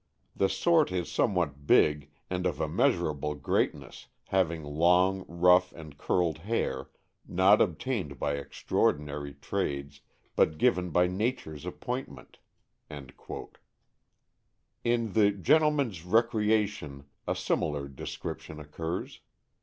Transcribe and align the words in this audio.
The 0.35 0.49
sort 0.49 0.91
is 0.91 1.11
somewhat 1.11 1.67
big, 1.67 2.09
and 2.27 2.47
of 2.47 2.59
a 2.59 2.67
measurable 2.67 3.35
greatness, 3.35 4.07
having 4.29 4.63
long, 4.63 5.23
rough, 5.27 5.71
and 5.73 5.95
curled 5.95 6.39
hair, 6.39 6.89
not 7.27 7.61
obtained 7.61 8.17
by 8.17 8.33
extraordinary 8.37 9.35
trades, 9.35 10.01
but 10.35 10.57
given 10.57 10.89
by 10.89 11.05
nature's 11.05 11.67
appointment." 11.67 12.39
In 12.89 13.09
the 15.13 15.31
Gen 15.33 15.61
tleman" 15.61 15.91
s 15.91 16.03
Recreation 16.03 17.03
a 17.27 17.35
similar 17.35 17.87
description 17.87 18.59
occurs. 18.59 19.19